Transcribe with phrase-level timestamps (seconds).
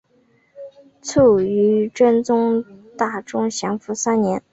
[1.03, 2.65] 卒于真宗
[2.97, 4.41] 大中祥符三年。